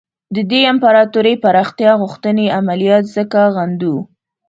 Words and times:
د 0.35 0.37
دې 0.51 0.61
امپراطوري 0.71 1.33
پراختیا 1.43 1.91
غوښتنې 2.01 2.45
عملیات 2.59 3.03
ځکه 3.15 3.39
غندو. 3.55 3.95